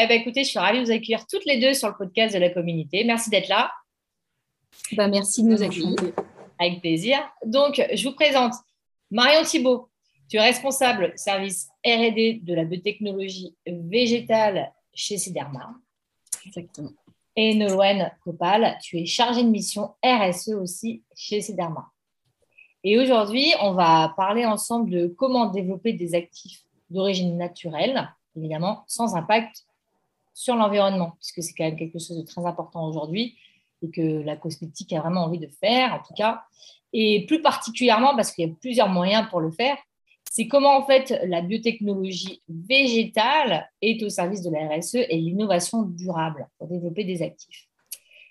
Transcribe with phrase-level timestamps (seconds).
[0.00, 2.32] Eh ben, écoutez, je suis ravie de vous accueillir toutes les deux sur le podcast
[2.32, 3.02] de la communauté.
[3.02, 3.72] Merci d'être là.
[4.92, 5.96] Bah, merci de nous accueillir.
[6.56, 7.18] Avec plaisir.
[7.44, 8.52] Donc, je vous présente
[9.10, 9.90] Marion Thibault.
[10.28, 15.74] Tu es responsable service R&D de la biotechnologie végétale chez Cederma.
[16.46, 16.92] Exactement.
[17.34, 21.90] Et Nolwenn Copal, tu es chargée de mission RSE aussi chez Cederma.
[22.84, 29.16] Et aujourd'hui, on va parler ensemble de comment développer des actifs d'origine naturelle, évidemment, sans
[29.16, 29.64] impact
[30.38, 33.36] sur l'environnement, puisque c'est quand même quelque chose de très important aujourd'hui
[33.82, 36.42] et que la cosmétique a vraiment envie de faire, en tout cas.
[36.92, 39.76] Et plus particulièrement, parce qu'il y a plusieurs moyens pour le faire,
[40.30, 45.82] c'est comment en fait la biotechnologie végétale est au service de la RSE et l'innovation
[45.82, 47.66] durable pour développer des actifs.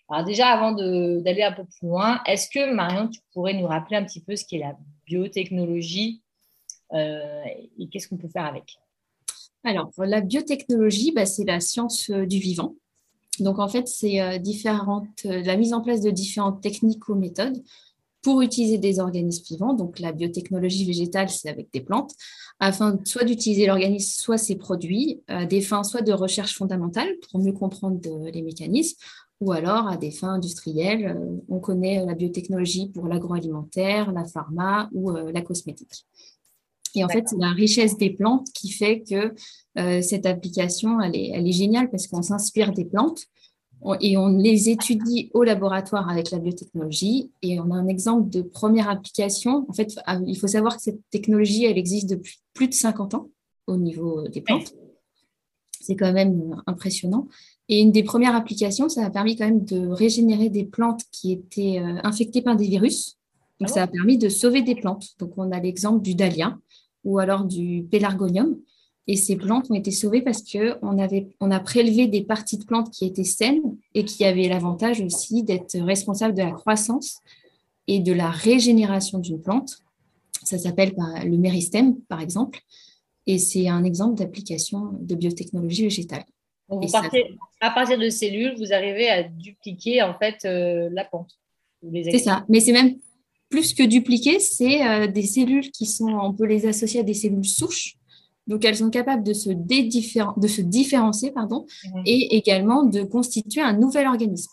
[0.10, 3.98] Alors déjà, avant d'aller un peu plus loin, est-ce que Marion, tu pourrais nous rappeler
[3.98, 6.22] un petit peu ce qu'est la biotechnologie
[6.94, 7.44] euh,
[7.78, 8.78] et qu'est-ce qu'on peut faire avec?
[9.64, 12.76] Alors, la biotechnologie, bah, c'est la science euh, du vivant.
[13.40, 17.62] Donc, en fait, c'est euh, euh, la mise en place de différentes techniques ou méthodes
[18.22, 19.74] pour utiliser des organismes vivants.
[19.74, 22.14] Donc, la biotechnologie végétale, c'est avec des plantes,
[22.60, 27.40] afin soit d'utiliser l'organisme, soit ses produits, à des fins soit de recherche fondamentale pour
[27.40, 28.00] mieux comprendre
[28.34, 28.98] les mécanismes,
[29.40, 31.16] ou alors à des fins industrielles.
[31.48, 36.06] On connaît la biotechnologie pour l'agroalimentaire, la pharma ou la cosmétique.
[36.98, 39.34] Et en fait, c'est la richesse des plantes qui fait que
[39.78, 43.28] euh, cette application, elle est, elle est géniale parce qu'on s'inspire des plantes
[44.02, 47.32] et on les étudie au laboratoire avec la biotechnologie.
[47.42, 49.66] Et on a un exemple de première application.
[49.70, 53.14] En fait, ah, il faut savoir que cette technologie, elle existe depuis plus de 50
[53.14, 53.30] ans
[53.68, 54.74] au niveau des plantes.
[55.80, 57.28] C'est quand même impressionnant.
[57.70, 61.32] Et une des premières applications, ça a permis quand même de régénérer des plantes qui
[61.32, 63.18] étaient euh, infectées par des virus.
[63.60, 65.10] Donc, ah ça a permis de sauver des plantes.
[65.20, 66.58] Donc, on a l'exemple du dahlia
[67.04, 68.58] ou alors du pélargonium.
[69.10, 70.98] Et ces plantes ont été sauvées parce qu'on
[71.40, 75.44] on a prélevé des parties de plantes qui étaient saines et qui avaient l'avantage aussi
[75.44, 77.22] d'être responsables de la croissance
[77.88, 79.78] et de la régénération d'une plante.
[80.44, 80.94] Ça s'appelle
[81.24, 82.60] le méristème, par exemple.
[83.28, 86.26] Et c'est un exemple d'application de biotechnologie végétale.
[87.62, 91.32] à partir de cellules, vous arrivez à dupliquer en fait euh, la plante.
[91.82, 92.98] C'est ça, mais c'est même
[93.50, 97.14] plus que dupliquer, c'est euh, des cellules qui sont, on peut les associer à des
[97.14, 97.96] cellules souches.
[98.46, 102.04] Donc, elles sont capables de se, de se différencier pardon, mhm.
[102.06, 104.52] et également de constituer un nouvel organisme.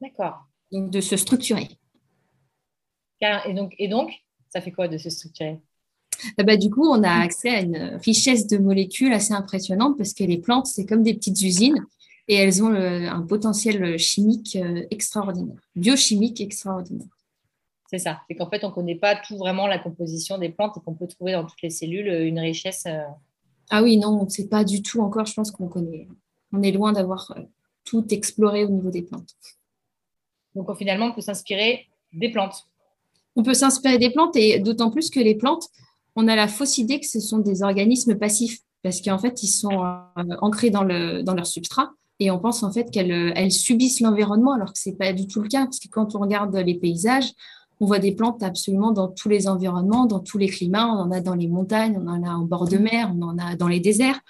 [0.00, 0.46] D'accord.
[0.72, 1.68] Donc, de se structurer.
[3.20, 4.10] Et donc, et donc,
[4.48, 5.60] ça fait quoi de se structurer?
[6.38, 10.14] Ah bah, Du coup, on a accès à une richesse de molécules assez impressionnante parce
[10.14, 11.84] que les plantes, c'est comme des petites usines
[12.28, 17.08] et elles ont un potentiel chimique euh, extraordinaire, biochimique extraordinaire.
[17.90, 18.20] C'est ça.
[18.28, 20.94] C'est qu'en fait, on ne connaît pas tout vraiment la composition des plantes et qu'on
[20.94, 22.84] peut trouver dans toutes les cellules euh, une richesse.
[22.86, 23.02] Euh,
[23.68, 25.26] ah oui, non, on ne sait pas du tout encore.
[25.26, 26.06] Je pense qu'on connaît.
[26.52, 27.42] On est loin d'avoir euh,
[27.82, 29.34] tout exploré au niveau des plantes.
[30.54, 32.68] Donc finalement, on peut s'inspirer des plantes.
[33.34, 35.66] On peut s'inspirer des plantes et d'autant plus que les plantes,
[36.14, 39.48] on a la fausse idée que ce sont des organismes passifs parce qu'en fait, ils
[39.48, 39.84] sont
[40.40, 44.72] ancrés dans, le, dans leur substrat et on pense en fait qu'elles subissent l'environnement alors
[44.72, 47.32] que ce n'est pas du tout le cas parce que quand on regarde les paysages,
[47.80, 50.86] on voit des plantes absolument dans tous les environnements, dans tous les climats.
[50.86, 53.38] On en a dans les montagnes, on en a en bord de mer, on en
[53.38, 54.20] a dans les déserts.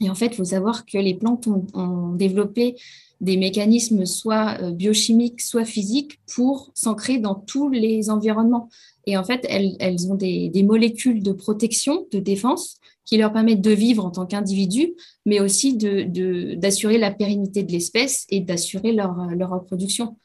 [0.00, 2.76] Et en fait, il faut savoir que les plantes ont, développé
[3.22, 8.68] des mécanismes soit euh, biochimiques, soit physiques pour s'ancrer dans tous les environnements.
[9.06, 12.76] Et en fait, elles, ont des, molécules de protection, de défense,
[13.06, 14.94] qui leur permettent de vivre en tant qu'individus,
[15.24, 20.16] mais aussi d'assurer la pérennité de l'espèce et d'assurer leur, leur reproduction.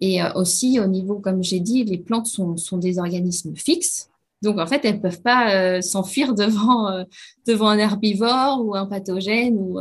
[0.00, 4.08] Et euh, aussi, au niveau, comme j'ai dit, les plantes sont, sont, des organismes fixes.
[4.42, 7.04] Donc, en fait, elles ne peuvent pas euh, s'enfuir devant, euh,
[7.46, 9.78] devant un herbivore ou un pathogène ou,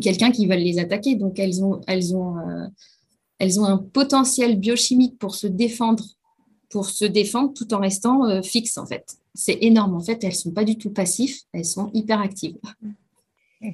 [0.00, 1.16] quelqu'un qui veut les attaquer.
[1.16, 2.36] Donc, elles ont, elles, ont,
[3.38, 6.04] elles ont un potentiel biochimique pour se défendre,
[6.70, 9.16] pour se défendre tout en restant fixes, en fait.
[9.34, 9.94] C'est énorme.
[9.94, 12.56] En fait, elles ne sont pas du tout passives, elles sont hyper actives.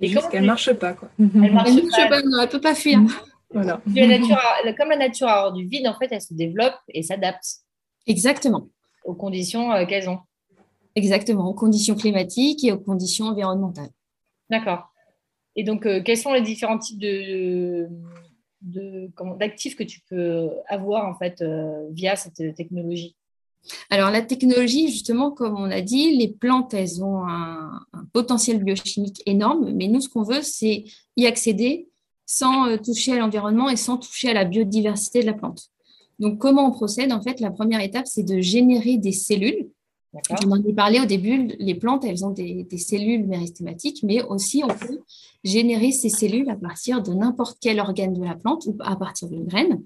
[0.00, 0.94] Et juste qu'elles ne marchent pas.
[0.94, 1.10] Quoi.
[1.18, 3.00] Elles ne marchent, pas, elles ne peuvent pas fuir.
[3.52, 3.80] Voilà.
[3.94, 4.38] La nature
[4.78, 7.58] comme la nature a hors du vide, en fait, elle se développe et s'adapte.
[8.06, 8.68] Exactement.
[9.04, 10.20] Aux conditions euh, qu'elles ont.
[10.94, 13.90] Exactement, aux conditions climatiques et aux conditions environnementales.
[14.50, 14.92] D'accord.
[15.56, 17.88] Et donc, quels sont les différents types de,
[19.38, 21.44] d'actifs que tu peux avoir en fait
[21.90, 23.16] via cette technologie?
[23.90, 27.82] Alors, la technologie, justement, comme on a dit, les plantes, elles ont un,
[28.12, 30.84] potentiel biochimique énorme, mais nous, ce qu'on veut, c'est
[31.16, 31.88] y accéder
[32.30, 35.70] sans euh, toucher à l'environnement et sans toucher à la biodiversité de la plante.
[36.20, 39.68] Donc, comment on procède En fait, la première étape, c'est de générer des cellules.
[40.44, 44.22] On en a parlé au début, les plantes, elles ont des, des, cellules méristématiques, mais
[44.22, 45.00] aussi on peut
[45.42, 49.28] générer ces cellules à partir de n'importe quel organe de la plante ou à partir
[49.28, 49.82] d'une graine.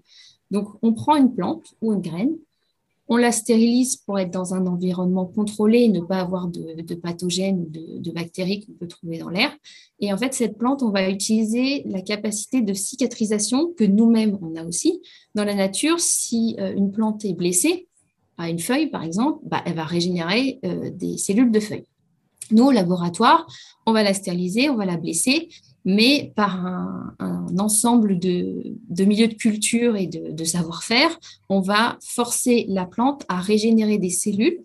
[0.50, 2.36] Donc, on prend une plante ou une graine,
[3.08, 7.68] on la stérilise pour être dans un environnement contrôlé ne pas avoir de, pathogènes ou
[7.68, 9.50] de, bactéries qu'on peut trouver dans l'air.
[10.00, 14.56] Et en fait, cette plante, on va utiliser la capacité de cicatrisation que nous-mêmes, on
[14.56, 15.02] a aussi.
[15.34, 17.88] Dans la nature, si euh, une plante est blessée,
[18.38, 21.86] à une feuille par exemple, bah, elle va régénérer euh, des cellules de feuilles.
[22.50, 23.46] Nous, au laboratoire,
[23.86, 25.48] on va la stériliser, on va la blesser
[25.84, 27.14] mais par un,
[27.58, 33.98] ensemble de, milieux de culture et de, savoir-faire, on va forcer la plante à régénérer
[33.98, 34.60] des cellules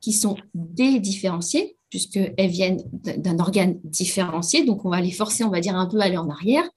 [0.00, 4.64] qui sont dédifférenciées, puisqu'elles viennent d'un organe différencié.
[4.64, 6.68] Donc, on va les forcer, on va dire, un peu à aller en arrière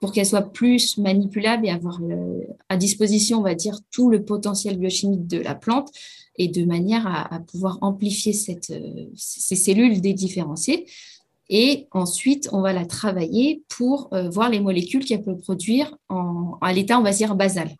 [0.00, 2.00] pour qu'elles soient plus manipulables et avoir
[2.68, 5.90] à disposition, on va dire, tout le potentiel biochimique de la plante
[6.36, 8.72] et de manière à, pouvoir amplifier cette,
[9.14, 10.86] ces cellules dédifférenciées.
[11.54, 16.56] Et ensuite, on va la travailler pour euh, voir les molécules qu'elle peut produire en,
[16.62, 17.76] à l'état, on va dire, basal.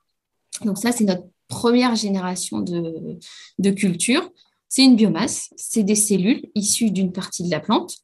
[0.66, 3.18] Donc ça, c'est notre première génération de,
[3.58, 4.28] de culture.
[4.68, 7.96] C'est une biomasse, c'est des cellules issues d'une partie de la plante.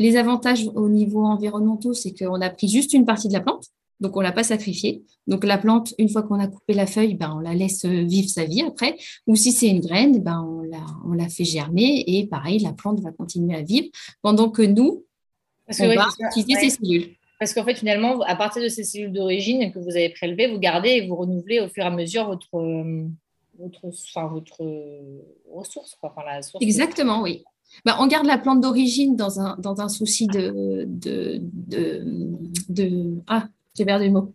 [0.00, 3.66] Les avantages au niveau environnemental, c'est qu'on a pris juste une partie de la plante,
[4.00, 5.04] donc on ne l'a pas sacrifiée.
[5.28, 8.28] Donc la plante, une fois qu'on a coupé la feuille, ben, on la laisse vivre
[8.28, 8.96] sa vie après.
[9.28, 12.72] Ou si c'est une graine, ben, on, la, on la fait germer et pareil, la
[12.72, 13.86] plante va continuer à vivre
[14.20, 15.04] pendant que nous,
[15.78, 17.14] parce on va utiliser ces cellules.
[17.38, 20.58] Parce qu'en fait, finalement, à partir de ces cellules d'origine que vous avez prélevées, vous
[20.58, 23.08] gardez et vous renouvelez au fur et à mesure votre, euh,
[23.58, 24.62] votre, enfin, votre
[25.52, 27.44] ressource, quoi, enfin, la source Exactement, oui.
[27.84, 32.04] Bah, on garde la plante d'origine dans un, dans un souci de, de, de,
[32.68, 33.14] de...
[33.26, 34.32] Ah, j'ai perdu le mot.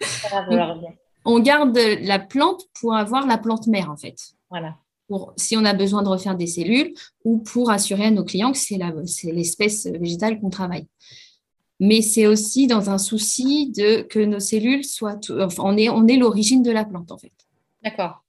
[1.24, 4.16] on garde la plante pour avoir la plante mère, en fait.
[4.50, 4.76] Voilà
[5.36, 6.92] si on a besoin de refaire des cellules
[7.24, 10.86] ou pour assurer à nos clients que c'est l'espèce végétale qu'on travaille.
[11.80, 16.62] Mais c'est aussi dans un souci de que nos cellules soient, enfin, on est, l'origine
[16.62, 17.32] de la plante en fait.
[17.82, 18.24] D'accord.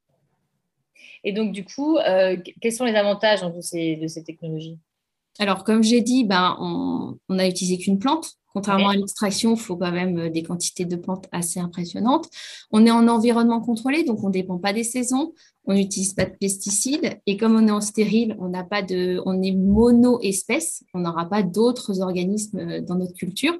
[1.23, 4.77] Et donc du coup, euh, quels sont les avantages ces, de ces technologies?
[5.39, 8.35] Alors comme j'ai dit, ben, on, on a utilisé qu'une plante.
[8.53, 12.27] Contrairement à l'extraction, il faut quand même euh, des quantités de plantes assez impressionnantes.
[12.71, 15.33] On est en environnement contrôlé, donc on ne dépend pas des saisons,
[15.65, 17.19] on n'utilise pas de pesticides.
[17.27, 21.29] Et comme on est en stérile, on n'a pas de, on est mono-espèce, on n'aura
[21.29, 23.55] pas d'autres organismes euh, dans notre culture.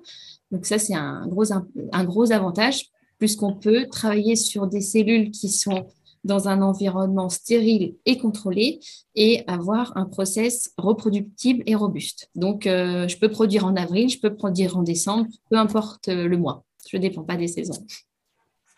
[0.52, 2.88] Donc ça, c'est un gros, un gros avantage,
[3.20, 5.86] puisqu'on peut travailler sur des cellules qui sont
[6.24, 8.80] dans un environnement stérile et contrôlé
[9.16, 12.30] et avoir un process reproductible et robuste.
[12.36, 16.28] Donc, euh, je peux produire en avril, je peux produire en décembre, peu importe euh,
[16.28, 16.64] le mois.
[16.90, 17.86] Je ne dépends pas des saisons.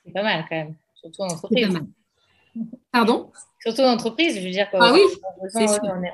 [0.06, 1.68] C'est pas mal quand même, surtout en entreprise.
[1.68, 1.88] Pas mal.
[2.92, 3.32] Pardon?
[3.62, 4.68] Surtout en entreprise, je veux dire.
[4.74, 5.02] Ah oui,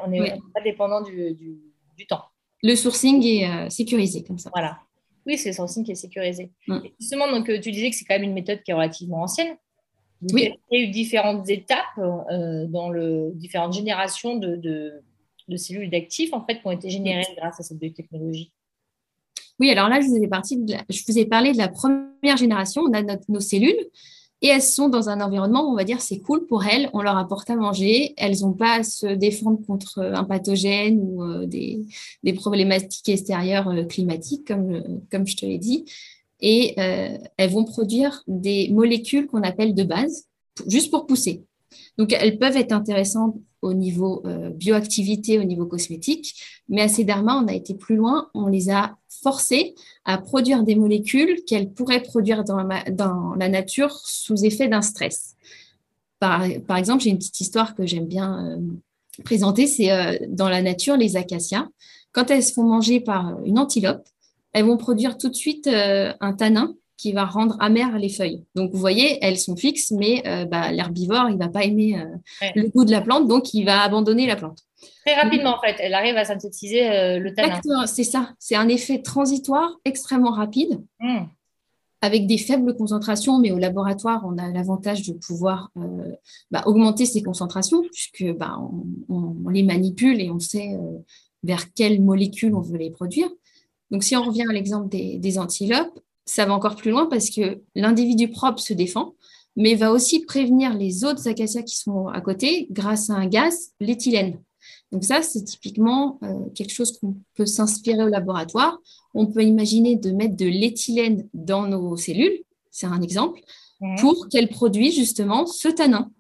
[0.04, 2.24] on n'est pas dépendant du, du, temps.
[2.62, 4.50] Le sourcing est euh, sécurisé comme ça.
[4.54, 4.80] Voilà.
[5.26, 6.52] Oui, c'est le sourcing qui est sécurisé.
[6.68, 6.80] Mm.
[7.00, 9.58] Justement, donc, tu disais que c'est quand même une méthode qui est relativement ancienne
[10.34, 10.54] oui.
[10.72, 16.34] Il y a eu différentes étapes euh, dans le différentes générations de, de, cellules d'actifs
[16.34, 18.52] en fait qui ont été générées grâce à cette biotechnologie.
[19.60, 20.30] Oui, alors là, je vous, ai
[20.90, 22.84] je vous ai parlé de la première génération.
[22.84, 23.88] On a nos cellules
[24.42, 27.02] et elles sont dans un environnement où on va dire c'est cool pour elles, on
[27.02, 31.48] leur apporte à manger, elles n'ont pas à se défendre contre un pathogène ou euh,
[31.48, 31.82] des,
[32.24, 35.86] des, problématiques extérieures euh, climatiques, comme, comme je te l'ai dit
[36.40, 40.26] et euh, elles vont produire des molécules qu'on appelle de base,
[40.68, 41.44] juste pour pousser.
[41.98, 46.36] Donc, elles peuvent être intéressantes au niveau euh, bioactivité, au niveau cosmétique,
[46.70, 49.74] mais à Cederma, on a été plus loin, on les a forcées
[50.06, 55.36] à produire des molécules qu'elles pourraient produire dans la, nature sous effet d'un stress.
[56.20, 60.62] Par, par exemple, j'ai une petite histoire que j'aime bien euh, présenter, c'est dans la
[60.62, 61.68] nature, les acacias.
[62.12, 64.08] Quand elles se font manger par une antilope,
[64.58, 68.44] elles vont produire tout de suite euh, un tanin qui va rendre amères les feuilles.
[68.56, 72.00] Donc, vous voyez, elles sont fixes, mais euh, bah, l'herbivore, il ne va pas aimer
[72.00, 74.64] euh, le goût de la plante, donc il va abandonner la plante.
[75.06, 77.86] Très rapidement, en fait, elle arrive à synthétiser le tanin.
[77.86, 80.82] C'est ça, c'est un effet transitoire extrêmement rapide.
[81.00, 81.26] Hmm.
[82.02, 85.72] Avec des faibles concentrations, mais au laboratoire, on a l'avantage de pouvoir
[86.52, 88.58] bah, augmenter ces concentrations, puisque bah,
[89.10, 90.78] on, les manipule et on sait
[91.44, 93.30] vers quelles molécules on veut les produire.
[93.92, 97.30] Donc, si on revient à l'exemple des, des antilopes, ça va encore plus loin parce
[97.30, 99.16] que l'individu propre se défend,
[99.56, 103.72] mais va aussi prévenir les autres acacias qui sont à côté grâce à un gaz,
[103.80, 104.40] l'éthylène.
[104.92, 108.78] Donc ça, c'est typiquement euh, quelque chose qu'on peut s'inspirer au laboratoire.
[109.14, 113.42] On peut imaginer de mettre de l'éthylène dans nos cellules, c'est un exemple,
[114.00, 116.12] pour qu'elles produisent justement ce tanin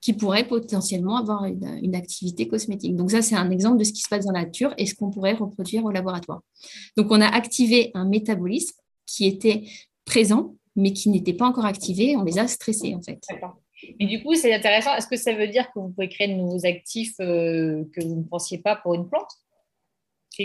[0.00, 2.96] qui pourrait potentiellement avoir une, activité cosmétique.
[2.96, 4.94] Donc ça, c'est un exemple de ce qui se passe dans la nature et ce
[4.94, 6.40] qu'on pourrait reproduire au laboratoire.
[6.96, 8.76] Donc on a activé un métabolisme
[9.06, 9.64] qui était
[10.04, 12.16] présent, mais qui n'était pas encore activé.
[12.16, 13.20] On les a stressés en fait.
[13.98, 14.94] Et du coup, c'est intéressant.
[14.94, 18.16] Est-ce que ça veut dire que vous pouvez créer de nouveaux actifs euh, que vous
[18.16, 19.30] ne pensiez pas pour une plante?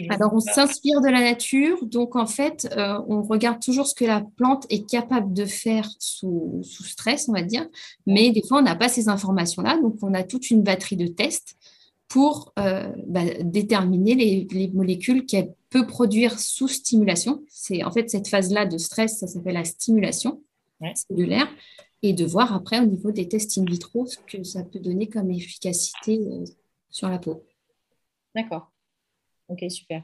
[0.10, 1.86] Alors, on s'inspire de la nature.
[1.86, 5.89] Donc, en fait, euh, on regarde toujours ce que la plante est capable de faire
[6.00, 7.68] sous, stress, on va dire.
[8.06, 9.80] Mais des fois, on n'a pas ces informations-là.
[9.82, 11.56] Donc, on a toute une batterie de tests
[12.08, 17.44] pour euh, bah, déterminer les, molécules qu'elle peut produire sous stimulation.
[17.50, 20.42] C'est en fait cette phase-là de stress, ça s'appelle la stimulation
[20.94, 21.48] cellulaire
[22.04, 25.08] et de voir après au niveau des tests in vitro ce que ça peut donner
[25.08, 26.46] comme efficacité euh,
[26.92, 27.44] sur la peau.
[28.36, 28.72] D'accord.
[29.48, 30.04] Ok, super.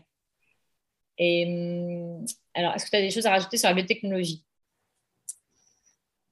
[1.18, 4.44] Et hum, alors, est-ce que tu as des choses à rajouter sur la biotechnologie?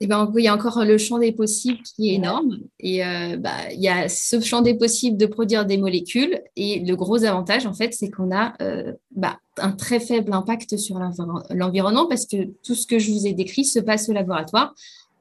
[0.01, 2.60] Eh ben, il y a encore le champ des possibles qui est énorme.
[2.80, 6.42] Et euh, bah, il y a ce champ des possibles de produire des molécules.
[6.56, 10.78] Et le gros avantage, en fait, c'est qu'on a euh, bah, un très faible impact
[10.78, 11.00] sur
[11.50, 14.74] l'environnement parce que tout ce que je vous ai décrit se passe au laboratoire.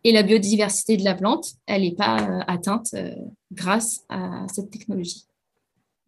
[0.05, 2.95] Et la biodiversité de la plante, elle n'est pas euh, atteinte
[3.51, 5.28] grâce à cette technologie.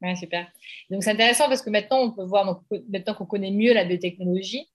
[0.03, 0.47] Ouais, super.
[0.91, 4.67] Donc c'est intéressant parce que maintenant on peut voir, maintenant qu'on connaît mieux la biotechnologie,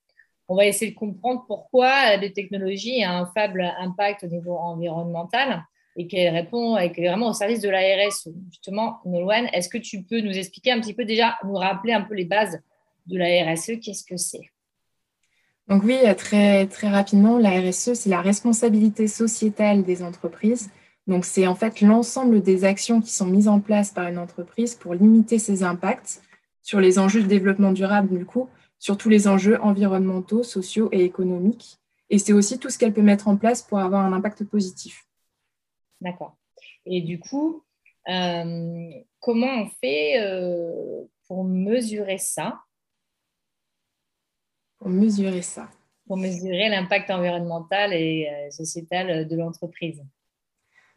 [0.47, 5.63] on va essayer de comprendre pourquoi la biotechnologie a un faible impact au niveau environnemental
[5.95, 8.29] et qu'elle répond et qu'elle est vraiment au service de la RSE.
[8.51, 12.01] Justement, Nolwenn, est-ce que tu peux nous expliquer un petit peu déjà, nous rappeler un
[12.01, 12.59] peu les bases
[13.07, 14.51] de la RSE Qu'est-ce que c'est?
[15.67, 20.69] Donc oui, très, très rapidement, la RSE, c'est la responsabilité sociétale des entreprises.
[21.07, 24.75] Donc c'est en fait l'ensemble des actions qui sont mises en place par une entreprise
[24.75, 26.21] pour limiter ses impacts
[26.63, 31.03] sur les enjeux de développement durable, du coup, sur tous les enjeux environnementaux, sociaux et
[31.03, 31.77] économiques.
[32.09, 35.05] Et c'est aussi tout ce qu'elle peut mettre en place pour avoir un impact positif.
[36.01, 36.35] D'accord.
[36.85, 37.63] Et du coup,
[38.07, 42.59] euh, comment on fait euh, pour mesurer ça?
[44.77, 45.69] Pour mesurer ça
[46.05, 50.03] Pour mesurer l'impact environnemental et euh, sociétal de l'entreprise.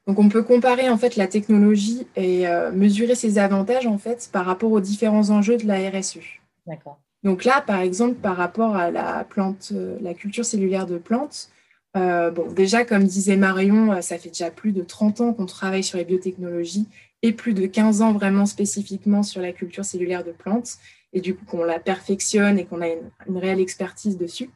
[0.08, 4.28] Donc on peut comparer en fait la technologie et euh, mesurer ses avantages en fait
[4.32, 6.18] par rapport aux différents enjeux de la RSE.
[6.66, 6.98] D'accord.
[7.22, 11.50] Donc là, par exemple, par rapport à la plante, euh, la culture cellulaire de plantes,
[11.94, 15.98] bon, déjà, comme disait Marion, ça fait déjà plus de 30 ans qu'on travaille sur
[15.98, 16.86] les biotechnologies
[17.22, 20.78] et plus de 15 ans vraiment spécifiquement sur la culture cellulaire de plantes
[21.12, 24.50] et du coup qu'on la perfectionne et qu'on a une, réelle expertise dessus.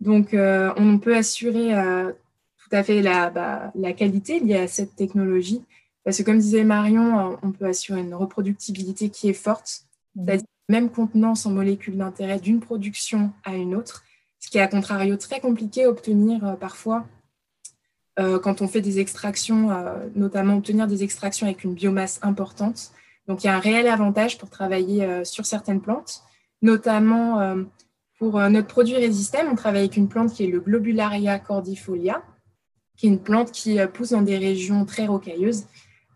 [0.00, 2.12] Donc, euh, on peut assurer euh,
[2.76, 5.62] à fait la, bah, la, qualité liée à cette technologie.
[6.04, 10.24] Parce que, comme disait Marion, euh, on peut assurer une reproductibilité qui est forte, mmh.
[10.24, 14.04] c'est-à-dire même contenance en molécules d'intérêt d'une production à une autre,
[14.40, 17.06] ce qui est à contrario très compliqué à obtenir parfois
[18.16, 19.70] quand on fait des extractions,
[20.14, 22.92] notamment obtenir des extractions avec une biomasse importante.
[23.26, 26.22] Donc, il y a un réel avantage pour travailler euh, sur certaines plantes,
[26.62, 27.62] notamment euh,
[28.18, 32.22] pour euh, notre produit résistem, on travaille avec une plante qui est le Globularia cordifolia,
[32.96, 35.64] qui est une plante qui pousse dans des régions très rocailleuses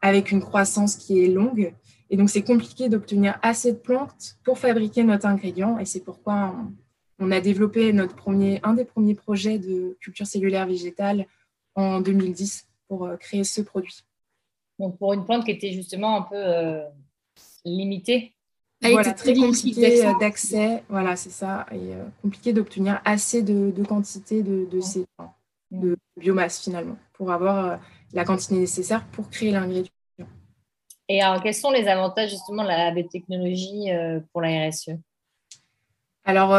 [0.00, 1.74] avec une croissance qui est longue.
[2.10, 5.78] Et donc, c'est compliqué d'obtenir assez de plantes pour fabriquer notre ingrédient.
[5.78, 6.54] Et c'est pourquoi
[7.18, 11.26] on, a développé notre premier, un des premiers projets de culture cellulaire végétale
[11.74, 14.04] en 2010 pour créer ce produit.
[14.78, 16.84] Donc, pour une plante qui était justement un peu euh,
[17.64, 18.34] limitée.
[18.80, 20.84] Elle voilà, très compliqué d'accès.
[20.88, 21.66] Voilà, c'est ça.
[21.72, 25.04] Et euh, compliqué d'obtenir assez de, quantité de, ces,
[25.70, 27.76] de biomasse finalement pour avoir euh,
[28.12, 29.92] la quantité nécessaire pour créer l'ingrédient.
[31.08, 33.88] Et alors, quels sont les avantages justement de la biotechnologie
[34.32, 34.90] pour la RSE
[36.24, 36.58] alors,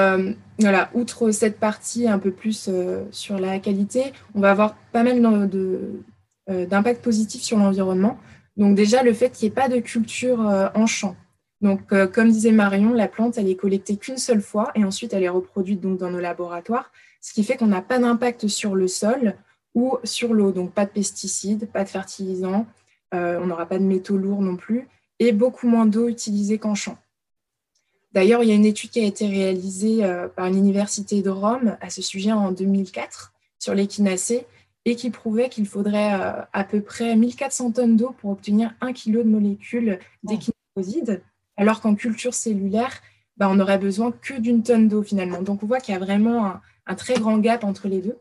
[0.57, 2.71] voilà, outre cette partie un peu plus
[3.11, 6.01] sur la qualité, on va avoir pas mal de,
[6.49, 8.17] euh, d'impact positif sur l'environnement.
[8.57, 11.15] Donc déjà, le fait qu'il n'y ait pas de culture euh, en champ.
[11.61, 15.13] Donc, euh, comme disait Marion, la plante, elle est collectée qu'une seule fois et ensuite
[15.13, 18.75] elle est reproduite donc, dans nos laboratoires, ce qui fait qu'on n'a pas d'impact sur
[18.75, 19.35] le sol
[19.75, 20.51] ou sur l'eau.
[20.51, 22.65] Donc, pas de pesticides, pas de fertilisants,
[23.11, 24.87] on n'aura pas de métaux lourds non plus
[25.17, 26.97] et beaucoup moins d'eau utilisée qu'en champ.
[28.13, 30.03] D'ailleurs, il y a une étude qui a été réalisée
[30.35, 34.45] par l'Université de Rome à ce sujet en 2004 sur l'équinacée
[34.85, 38.93] et qui prouvait qu'il faudrait euh, à peu près 1400 tonnes d'eau pour obtenir un
[38.93, 41.21] kilo de molécules d'équinoxide,
[41.59, 43.01] alors qu'en culture cellulaire,
[43.35, 45.41] bah, on n'aurait besoin que d'une tonne d'eau finalement.
[45.41, 46.53] Donc on voit qu'il y a vraiment
[46.87, 48.17] un, très grand gap entre les deux.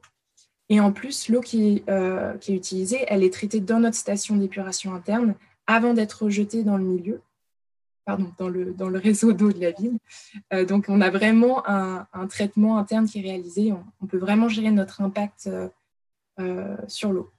[0.69, 4.37] Et en plus, l'eau qui, euh, qui, est utilisée, elle est traitée dans notre station
[4.37, 5.35] d'épuration interne
[5.67, 7.23] avant d'être rejetée dans le milieu,
[8.05, 9.99] pardon, dans le, dans le réseau d'eau de la ville.
[10.53, 13.73] Euh, donc on a vraiment un, traitement interne qui est réalisé.
[14.03, 15.49] On, peut vraiment gérer notre impact
[16.41, 17.31] euh, sur l'eau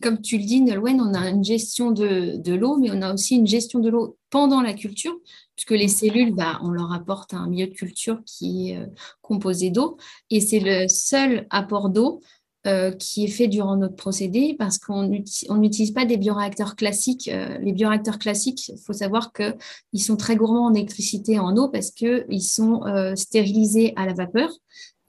[0.00, 3.36] comme tu le dis, Nolwenn, on a une gestion de, l'eau, mais on a aussi
[3.36, 5.14] une gestion de l'eau pendant la culture,
[5.54, 8.86] puisque les cellules, bah, on leur apporte un milieu de culture qui est euh,
[9.20, 9.98] composé d'eau,
[10.30, 12.22] et c'est le seul apport d'eau
[12.66, 17.28] euh, qui est fait durant notre procédé, parce qu'on n'utilise pas des bioréacteurs classiques.
[17.28, 21.56] Euh, les bioréacteurs classiques, il faut savoir qu'ils sont très gourmands en électricité et en
[21.56, 22.82] eau, parce qu'ils sont
[23.14, 24.48] stérilisés à la vapeur.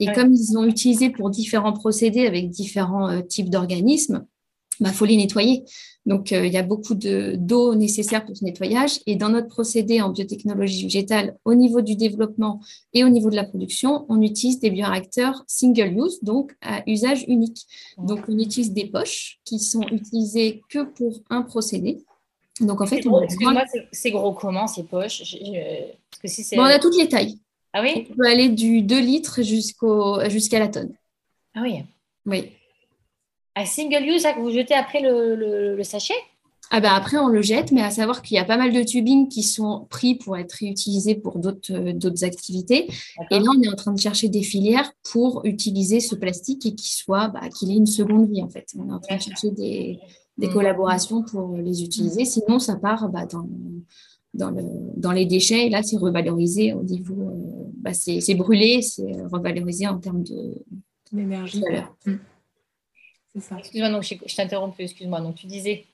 [0.00, 4.26] Et comme ils ont utilisé pour différents procédés avec différents types d'organismes,
[4.80, 5.64] bah, faut les nettoyer.
[6.06, 9.00] Donc, euh, il y a beaucoup d'eau nécessaire pour ce nettoyage.
[9.06, 12.60] Et dans notre procédé en biotechnologie végétale, au niveau du développement
[12.92, 17.24] et au niveau de la production, on utilise des bioréacteurs single use, donc à usage
[17.26, 17.66] unique.
[17.98, 22.04] Donc, on utilise des poches qui sont utilisées que pour un procédé.
[22.60, 23.20] Donc, en fait, on
[23.92, 25.18] c'est gros comment ces poches?
[25.18, 27.38] Parce que si On a toutes les tailles.
[27.72, 28.06] Ah oui?
[28.10, 30.94] On peut aller du 2 litres jusqu'à la tonne.
[31.54, 31.82] Ah oui
[32.26, 32.50] Oui.
[33.56, 36.14] Un single use, que vous jetez après le, sachet?
[36.70, 38.82] Ah bah après, on le jette, mais à savoir qu'il y a pas mal de
[38.82, 42.88] tubing qui sont pris pour être réutilisés pour d'autres euh, activités.
[43.30, 46.74] Et là, on est en train de chercher des filières pour utiliser ce plastique et
[46.74, 48.70] qu'il soit, bah, qu'il ait une seconde vie en fait.
[48.76, 50.00] On est en train de chercher des,
[50.38, 50.48] mmh.
[50.48, 52.24] collaborations pour les utiliser.
[52.24, 53.46] Sinon, ça part bah, dans,
[54.34, 55.66] dans, les déchets.
[55.66, 60.54] Et là, c'est revalorisé au niveau, euh, bah, c'est brûlé, c'est revalorisé en termes de
[61.12, 61.62] d'énergie.
[63.34, 65.20] Excuse-moi, donc je, t'interromps, excuse-moi.
[65.20, 65.86] Donc tu disais.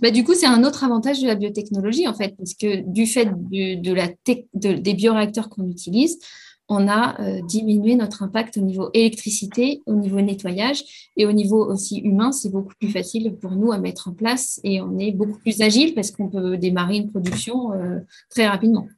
[0.00, 3.06] Bah, du coup, c'est un autre avantage de la biotechnologie, en fait, parce que du
[3.06, 4.08] fait de, la
[4.54, 6.18] des bioréacteurs qu'on utilise,
[6.68, 11.62] on a euh, diminué notre impact au niveau électricité, au niveau nettoyage et au niveau
[11.70, 12.32] aussi humain.
[12.32, 15.60] C'est beaucoup plus facile pour nous à mettre en place et on est beaucoup plus
[15.60, 18.88] agile parce qu'on peut démarrer une production euh, très rapidement.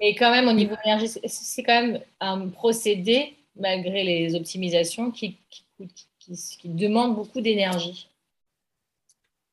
[0.00, 5.36] Et quand même, au niveau énergie, c'est quand même un procédé, malgré les optimisations, qui,
[5.50, 6.09] qui coûte
[6.58, 8.08] qui, demande beaucoup d'énergie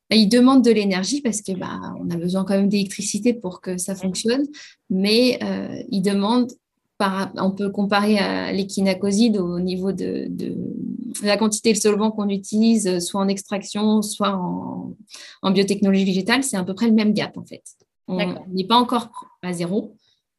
[0.10, 3.60] bah, il demande de l'énergie parce que bah, on a besoin quand même d'électricité pour
[3.60, 4.46] que ça fonctionne,
[4.90, 6.54] mais euh, il demande,
[6.98, 10.30] par, on peut comparer à l'échinacoside au niveau de,
[11.24, 14.96] la quantité de solvant qu'on utilise, soit en extraction, soit en,
[15.52, 17.64] biotechnologie végétale, c'est à peu près le même gap en fait.
[18.08, 19.10] On n'est pas encore
[19.42, 19.94] à zéro,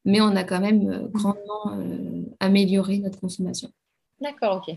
[0.07, 3.71] mais on a quand même euh, grandement euh, amélioré notre consommation.
[4.21, 4.75] D'accord, ok.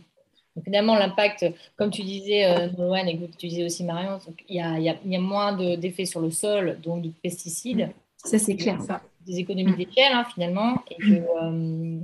[0.56, 1.46] Donc, évidemment, l'impact,
[1.78, 5.16] comme tu disais, euh, Noël, et que tu disais aussi, Marion, il y a, y,
[5.16, 7.90] a, moins d'effets sur le sol, donc de pesticides.
[8.18, 8.82] Ça, c'est clair.
[8.82, 9.02] Ça.
[9.26, 12.00] Des économies d'échelle, hein, finalement, et qu'il euh,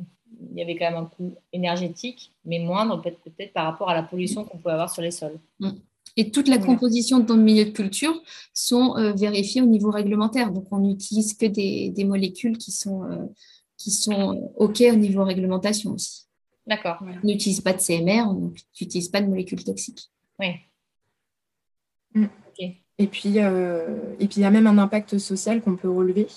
[0.54, 4.46] y avait quand même un coût énergétique, mais moindre peut-être par rapport à la pollution
[4.46, 5.40] qu'on peut avoir sur les sols.
[5.60, 5.72] Mm.
[6.16, 8.20] Et toute la composition de ton milieu de culture
[8.54, 10.52] sont euh, vérifiées au niveau réglementaire.
[10.52, 13.30] Donc, on n'utilise que des, des, molécules qui sont,
[13.78, 16.27] qui sont OK au niveau réglementation aussi.
[16.68, 16.98] D'accord.
[17.02, 20.12] On n'utilise pas de CMR, on n'utilise pas de molécules toxiques.
[20.40, 20.48] Oui.
[22.14, 22.26] Mm.
[23.00, 26.28] Et puis, euh, et puis il y a même un impact social qu'on peut relever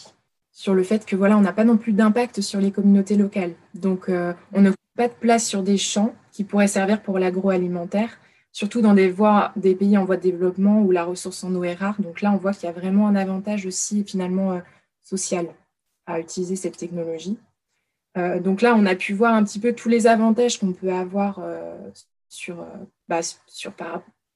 [0.52, 3.54] sur le fait que voilà, on n'a pas non plus d'impact sur les communautés locales.
[3.74, 8.18] Donc, euh, on ne pas de place sur des champs qui pourraient servir pour l'agroalimentaire,
[8.52, 11.64] surtout dans des, voies, des pays en voie de développement où la ressource en eau
[11.64, 12.00] est rare.
[12.00, 14.60] Donc là, on voit qu'il y a vraiment un avantage aussi finalement euh,
[15.02, 15.48] social
[16.06, 17.38] à utiliser cette technologie.
[18.18, 20.92] Euh, donc là, on a pu voir un petit peu tous les avantages qu'on peut
[20.92, 21.76] avoir euh,
[22.28, 22.66] sur, euh,
[23.08, 23.20] bah,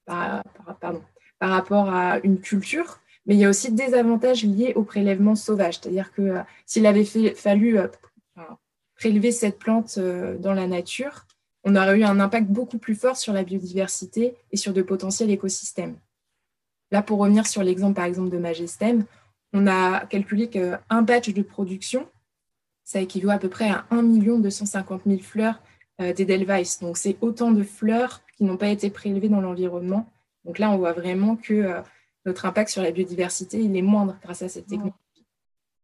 [0.05, 1.03] par,
[1.41, 5.79] rapport à une culture, mais il y a aussi des avantages liés au prélèvement sauvage.
[5.79, 7.77] C'est-à-dire que s'il avait fallu
[8.95, 11.25] prélever cette plante dans la nature,
[11.63, 15.31] on aurait eu un impact beaucoup plus fort sur la biodiversité et sur de potentiels
[15.31, 15.97] écosystèmes.
[16.91, 19.05] Là, pour revenir sur l'exemple, par exemple, de Magestem,
[19.53, 22.07] on a calculé qu'un batch de production
[22.85, 25.61] ça équivaut à peu près à 1 250 000 fleurs
[25.99, 26.79] euh, d'Edelweiss.
[26.79, 30.09] Donc, c'est autant de fleurs qui n'ont pas été prélevées dans l'environnement.
[30.45, 31.81] Donc là, on voit vraiment que euh,
[32.25, 34.93] notre impact sur la biodiversité, il est moindre grâce à cette technologie.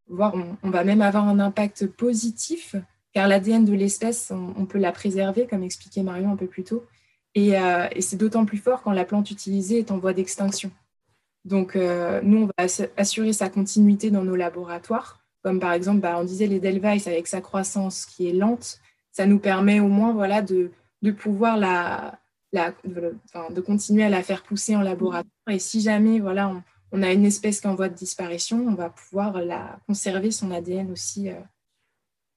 [0.07, 2.75] Voire, on, va même avoir un impact positif,
[3.13, 6.85] car l'ADN de l'espèce, on, peut la préserver, comme expliquait Marion un peu plus tôt.
[7.33, 10.69] Et, euh, et c'est d'autant plus fort quand la plante utilisée est en voie d'extinction.
[11.45, 16.23] Donc, nous, on va assurer sa continuité dans nos laboratoires comme par exemple, bah, on
[16.23, 18.79] disait les Delweiss avec sa croissance qui est lente,
[19.11, 22.19] ça nous permet au moins voilà, de, de pouvoir la,
[22.51, 25.25] la de, continuer à la faire pousser en laboratoire.
[25.49, 26.53] Et si jamais voilà,
[26.91, 30.51] on a une espèce qui en voie de disparition, on va pouvoir la conserver son
[30.51, 31.29] ADN aussi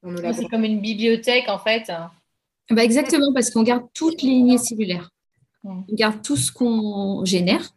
[0.02, 1.90] dans nos C'est comme une bibliothèque en fait.
[2.70, 5.10] Bah exactement, parce qu'on garde toutes les lignées cellulaires.
[5.64, 7.74] On garde tout ce qu'on génère.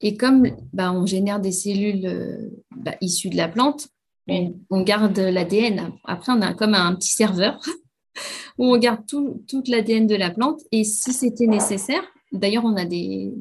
[0.00, 3.88] Et comme bah, on génère des cellules bah, issues de la plante,
[4.28, 5.92] on, garde l'ADN.
[6.04, 7.60] Après, on a comme un petit serveur
[8.58, 10.62] où on garde tout, toute l'ADN de la plante.
[10.72, 13.32] Et si c'était nécessaire, d'ailleurs, on a des,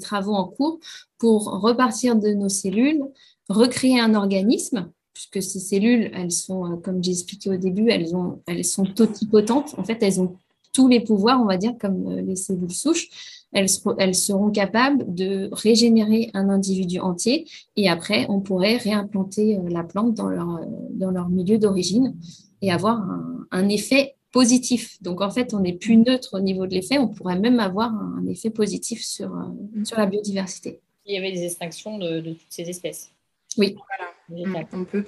[0.00, 0.78] travaux en cours
[1.18, 3.02] pour repartir de nos cellules,
[3.48, 8.12] recréer un organisme, puisque ces cellules, elles sont, euh, comme j'ai expliqué au début, elles,
[8.46, 9.74] elles sont totipotentes.
[9.78, 10.36] En fait, elles ont
[10.74, 13.08] tous les pouvoirs, on va dire, comme euh, les cellules souches.
[13.52, 19.68] Elles, elles, seront capables de régénérer un individu entier et après, on pourrait réimplanter euh,
[19.68, 22.14] la plante dans leur, dans leur milieu d'origine
[22.62, 23.02] et avoir
[23.50, 25.00] un, effet positif.
[25.02, 27.92] Donc, en fait, on n'est plus neutre au niveau de l'effet, on pourrait même avoir
[27.92, 30.80] un effet positif sur, euh, sur la biodiversité.
[31.06, 33.12] Il y avait des extinctions de, toutes ces espèces.
[33.56, 33.74] Oui.
[33.74, 34.66] Voilà.
[34.72, 35.04] On, peut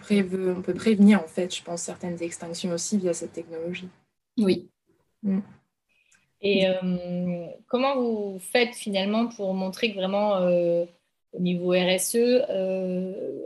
[0.56, 3.88] on peut prévenir, en fait, je pense, certaines extinctions aussi via cette technologie.
[4.38, 4.68] Oui.
[5.22, 5.40] Mm.
[6.40, 10.84] Et euh, comment vous faites finalement pour montrer que vraiment, euh,
[11.32, 12.46] au niveau RSE,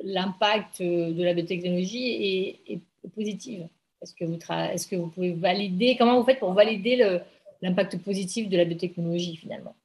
[0.04, 2.80] l'impact de la biotechnologie est, est
[3.14, 3.62] positif
[4.02, 7.20] est-ce que, vous est que vous pouvez valider, comment vous faites pour valider
[7.62, 9.76] l'impact positif de la biotechnologie finalement?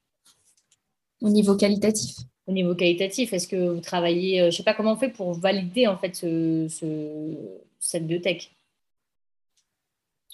[1.22, 2.16] Au niveau qualitatif.
[2.48, 5.10] Au niveau qualitatif, est-ce que vous travaillez, euh, je ne sais pas comment on fait
[5.10, 6.16] pour valider en fait
[7.80, 8.52] cette biotech?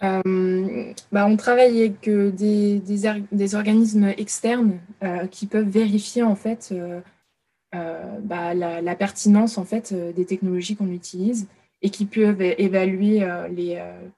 [0.02, 4.80] Euh, bah, on travaille avec euh, des, organismes externes
[5.32, 6.74] qui peuvent vérifier en fait
[7.72, 11.48] bah, la, pertinence en fait des technologies qu'on utilise
[11.84, 14.10] et qui peuvent évaluer euh, euh,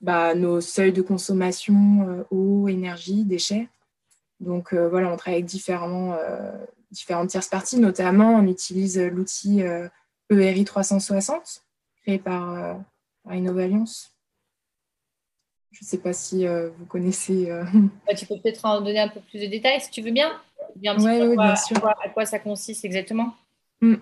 [0.00, 3.68] bah, nos seuils de consommation, euh, eau, énergie, déchets.
[4.40, 6.16] Donc voilà, on travaille avec différents,
[6.90, 9.60] différentes tierces parties, notamment on utilise l'outil
[10.30, 11.62] ERI 360
[12.00, 12.80] créé par,
[13.22, 14.09] par Innovalliance.
[15.70, 17.48] Je ne sais pas si vous connaissez.
[18.06, 20.30] Bah, tu peux peut-être en donner un peu plus de détails si tu veux bien.
[20.76, 21.86] bien, oui, bien sûr.
[21.86, 23.34] À quoi, ça consiste exactement
[23.80, 23.96] mm.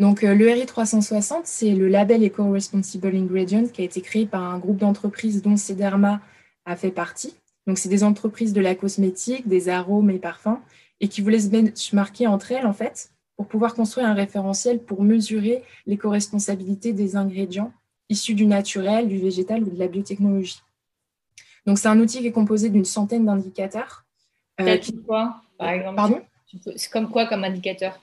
[0.00, 4.42] Donc, euh, le RI 360, c'est le label Eco-Responsible Ingredient qui a été créé par
[4.42, 6.22] un groupe d'entreprises dont Cederma
[6.64, 7.36] a fait partie.
[7.66, 10.58] Donc, c'est des entreprises de la cosmétique, des arômes et parfums,
[11.00, 15.02] et qui voulaient se benchmarker entre elles, en fait, pour pouvoir construire un référentiel pour
[15.02, 17.70] mesurer l'éco-responsabilité des ingrédients
[18.10, 20.60] issus du naturel, du végétal ou de la biotechnologie.
[21.66, 24.04] Donc, c'est un outil qui est composé d'une centaine d'indicateurs.
[24.60, 26.20] Euh, quoi, par exemple Pardon?
[26.76, 27.98] C'est comme quoi comme indicateur?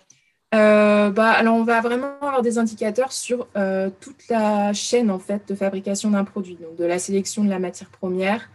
[0.56, 5.20] Euh, bah, alors, on va vraiment avoir des indicateurs sur euh, toute la chaîne en
[5.20, 8.50] fait, de fabrication d'un produit, donc de la sélection de la matière première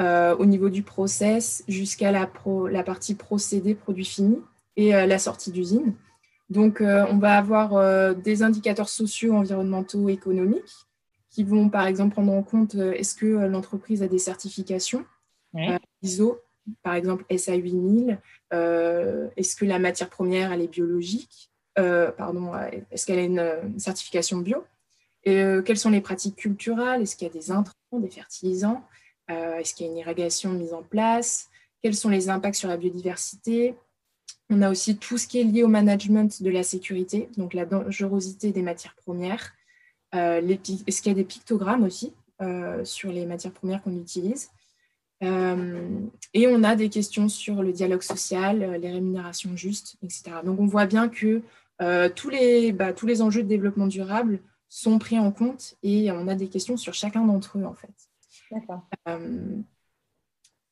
[0.00, 2.28] euh, au niveau du process jusqu'à la,
[2.70, 4.38] la, partie procédé, produit fini
[4.76, 5.94] et la sortie d'usine.
[6.50, 10.86] Donc, on va avoir des indicateurs sociaux, environnementaux, économiques
[11.36, 15.04] qui vont par exemple prendre en compte est-ce que l'entreprise a des certifications
[16.00, 16.40] ISO,
[16.82, 18.18] par exemple SA 8000
[18.54, 22.52] euh, Est-ce que la matière première, elle est biologique euh, Pardon,
[22.90, 24.64] est-ce qu'elle a une, certification bio
[25.24, 28.82] et, euh, Quelles sont les pratiques culturelles Est-ce qu'il y a des intrants, des fertilisants
[29.28, 31.50] Est-ce qu'il y a une irrigation mise en place
[31.82, 33.74] Quels sont les impacts sur la biodiversité
[34.48, 37.66] on a aussi tout ce qui est lié au management de la sécurité, donc la
[37.66, 39.52] dangerosité des matières premières.
[40.12, 42.12] Est-ce qu'il y a des pictogrammes aussi
[42.84, 44.50] sur les matières premières qu'on utilise?
[45.22, 45.88] Euh,
[46.34, 50.24] et on a des questions sur le dialogue social, euh, les rémunérations justes, etc.
[50.44, 51.42] Donc on voit bien que
[51.80, 56.10] euh, tous, les, bah, tous les enjeux de développement durable sont pris en compte et
[56.10, 57.88] on a des questions sur chacun d'entre eux en fait.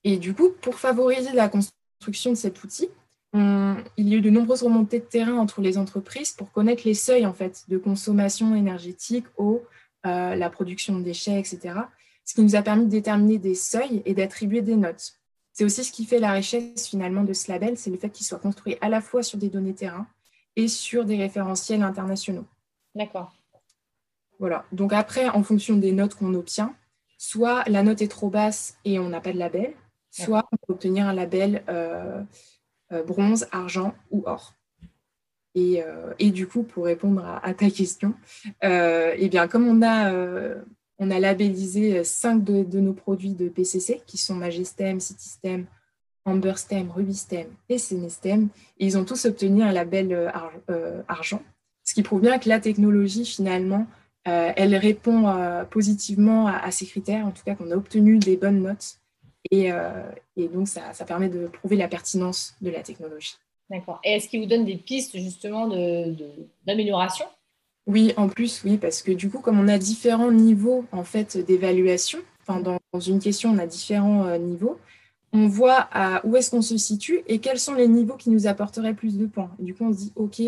[0.04, 2.88] et du coup, pour favoriser la construction de cet outil,
[3.34, 6.94] il y a eu de nombreuses remontées de terrain entre les entreprises pour connaître les
[6.94, 9.62] seuils en fait de consommation énergétique, eau,
[10.04, 11.74] la production de déchets, etc
[12.24, 15.14] ce qui nous a permis de déterminer des seuils et d'attribuer des notes.
[15.52, 18.26] C'est aussi ce qui fait la richesse finalement de ce label, c'est le fait qu'il
[18.26, 20.06] soit construit à la fois sur des données terrain
[20.56, 22.46] et sur des référentiels internationaux.
[22.94, 23.34] D'accord.
[24.38, 24.64] Voilà.
[24.72, 26.74] Donc après, en fonction des notes qu'on obtient,
[27.18, 29.74] soit la note est trop basse et on n'a pas de label,
[30.10, 32.22] soit on peut obtenir un label euh, euh,
[33.06, 34.54] bronze, argent ou or.
[35.54, 38.14] Et, euh, du coup, pour répondre à, ta question,
[38.62, 40.10] eh bien, comme on a
[40.98, 45.66] on a labellisé euh, cinq de, nos produits de PCC qui sont Magestem, Citystem,
[46.24, 48.48] Amberstem, Rubistem et Senestem.
[48.78, 50.30] Et ils ont tous obtenu un label euh,
[50.70, 51.42] euh, argent,
[51.82, 53.86] ce qui prouve bien que la technologie, finalement,
[54.26, 55.26] elle répond
[55.68, 58.98] positivement à, ces critères, en tout cas qu'on a obtenu des bonnes notes.
[59.50, 59.70] Et,
[60.36, 63.36] donc, ça, permet de prouver la pertinence de la technologie.
[63.70, 64.00] D'accord.
[64.04, 65.68] Et est-ce qu'il vous donne des pistes justement
[66.66, 70.84] d'amélioration de, Oui, en plus, oui, parce que du coup, comme on a différents niveaux
[70.92, 74.78] en fait d'évaluation, enfin dans, une question, on a différents euh, niveaux,
[75.32, 78.46] on voit à où est-ce qu'on se situe et quels sont les niveaux qui nous
[78.46, 79.50] apporteraient plus de points.
[79.58, 80.42] du coup, on se dit, OK,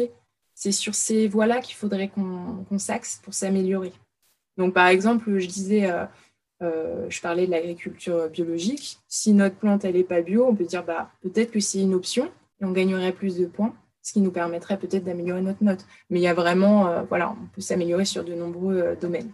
[0.55, 3.93] c'est sur ces voies-là qu'il faudrait qu'on s'axe pour s'améliorer.
[4.57, 6.05] Donc, par exemple, je disais, euh,
[6.63, 8.99] euh, je parlais de l'agriculture biologique.
[9.09, 11.95] Si notre plante, elle n'est pas bio, on peut dire, bah, peut-être que c'est une
[11.95, 15.85] option et on gagnerait plus de points, ce qui nous permettrait peut-être d'améliorer notre note.
[16.09, 19.33] Mais il y a vraiment, euh, voilà, on peut s'améliorer sur de nombreux domaines.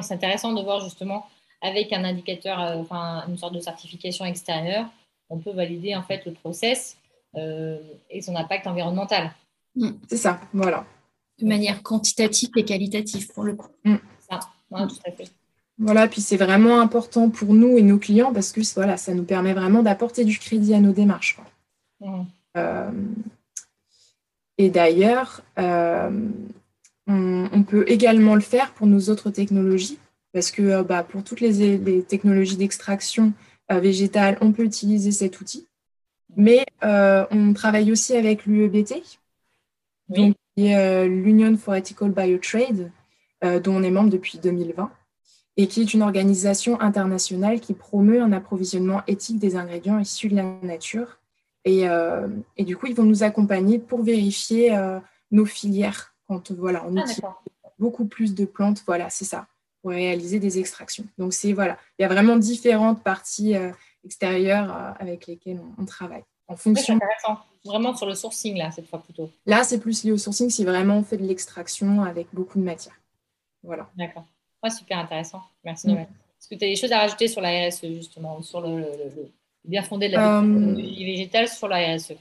[0.00, 1.26] C'est intéressant de voir justement
[1.60, 4.86] avec un indicateur, enfin une sorte de certification extérieure,
[5.28, 6.96] on peut valider en fait le process
[7.36, 9.32] et son impact environnemental.
[9.76, 9.90] Mm.
[10.08, 10.86] C'est ça, voilà.
[11.38, 13.68] De manière quantitative et qualitative pour le coup.
[13.84, 13.96] Mm.
[14.20, 15.30] Ça, tout à fait.
[15.78, 19.24] Voilà, puis c'est vraiment important pour nous et nos clients parce que voilà, ça nous
[19.24, 21.38] permet vraiment d'apporter du crédit à nos démarches.
[22.00, 22.22] Mm.
[22.56, 22.90] Euh,
[24.58, 26.10] et d'ailleurs, euh,
[27.06, 29.98] on, peut également le faire pour nos autres technologies
[30.32, 33.32] parce que euh, bah, pour toutes les, technologies d'extraction
[33.70, 35.66] végétale, on peut utiliser cet outil.
[36.36, 39.02] Mais on travaille aussi avec l'UEBT,
[40.10, 42.90] euh, l'Union for Ethical Biotrade,
[43.42, 44.90] dont on est membre depuis 2020,
[45.56, 50.36] et qui est une organisation internationale qui promeut un approvisionnement éthique des ingrédients issus de
[50.36, 51.18] la nature.
[51.64, 52.26] Et, euh,
[52.58, 54.76] du coup, ils vont nous accompagner pour vérifier
[55.30, 57.20] nos filières quand voilà, on ah, utilise
[57.78, 58.82] beaucoup plus de plantes.
[58.86, 59.46] Voilà, c'est ça,
[59.82, 61.04] pour réaliser des extractions.
[61.18, 63.54] Donc, c'est voilà, il y a vraiment différentes parties
[64.04, 66.98] extérieures avec lesquelles on, travaille en fonction
[67.64, 69.30] vraiment sur le sourcing, là, cette fois plutôt.
[69.46, 72.64] Là, c'est plus lié au sourcing si vraiment on fait de l'extraction avec beaucoup de
[72.64, 72.94] matière.
[73.62, 73.88] Voilà.
[73.96, 74.26] D'accord.
[74.70, 75.42] Super intéressant.
[75.64, 75.98] Merci, mm.
[75.98, 78.84] Est-ce que tu as des choses à rajouter sur la RSE, justement, sur le,
[79.64, 80.74] bien fondé de la euh...
[80.74, 82.14] végétale sur la RSE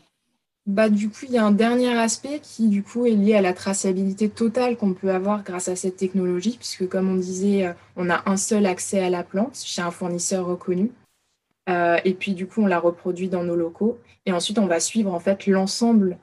[0.67, 3.41] bah, du coup, il y a un dernier aspect qui, du coup, est lié à
[3.41, 7.73] la traçabilité totale qu'on peut avoir grâce à cette technologie, puisque, comme on disait, euh,
[7.95, 10.91] on a un seul accès à la plante chez un fournisseur reconnu.
[11.67, 13.97] Euh, et puis, du coup, on la reproduit dans nos locaux.
[14.27, 16.17] Et ensuite, on va suivre en fait l'ensemble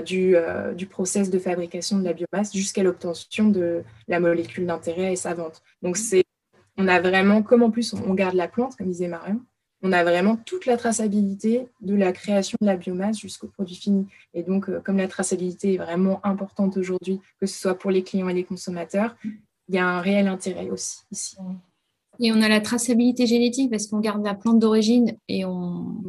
[0.00, 5.12] du, euh, du, process de fabrication de la biomasse jusqu'à l'obtention de la molécule d'intérêt
[5.12, 5.62] et sa vente.
[5.82, 6.24] Donc, c'est,
[6.76, 9.40] on a vraiment, comme en plus on garde la plante, comme disait Marion,
[9.82, 14.06] on a vraiment toute la traçabilité de la création de la biomasse jusqu'au produit fini.
[14.34, 18.28] Et donc, comme la traçabilité est vraiment importante aujourd'hui, que ce soit pour les clients
[18.28, 19.16] et les consommateurs,
[19.68, 21.36] il y a un réel intérêt aussi ici.
[22.18, 26.02] Et on a la traçabilité génétique parce qu'on garde la plante d'origine et on,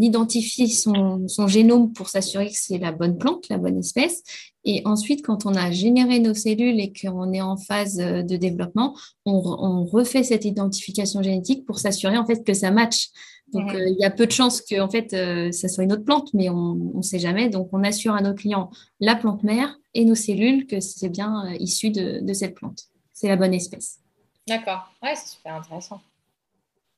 [0.00, 4.22] identifie son, génome pour s'assurer que c'est la bonne plante, la bonne espèce.
[4.64, 8.96] Et ensuite, quand on a généré nos cellules et qu'on est en phase de développement,
[9.26, 13.08] on, refait cette identification génétique pour s'assurer en fait que ça matche.
[13.52, 15.92] Donc, euh, il y a peu de chances que en fait, euh, ça soit une
[15.92, 17.50] autre plante, mais on ne sait jamais.
[17.50, 21.46] Donc, on assure à nos clients la plante mère et nos cellules que c'est bien
[21.46, 24.00] euh, issu de cette plante c'est la bonne espèce.
[24.46, 24.92] D'accord.
[25.02, 26.02] Ouais, c'est super intéressant.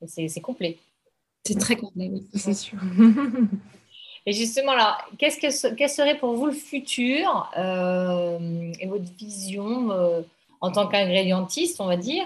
[0.04, 0.78] C'est complet.
[1.46, 2.26] C'est très complet, oui.
[2.34, 2.78] C'est sûr.
[4.26, 9.92] Et justement, alors, qu'est-ce que quel serait pour vous le futur euh, et votre vision
[9.92, 10.22] euh,
[10.60, 12.24] en tant qu'ingrédientiste, on va dire,